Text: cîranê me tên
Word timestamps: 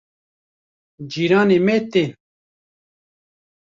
cîranê 1.11 1.59
me 1.65 1.77
tên 1.91 2.09